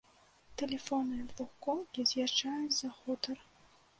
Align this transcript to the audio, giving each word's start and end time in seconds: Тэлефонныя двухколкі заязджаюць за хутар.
Тэлефонныя 0.59 1.25
двухколкі 1.33 2.07
заязджаюць 2.11 2.77
за 2.79 2.89
хутар. 2.97 3.37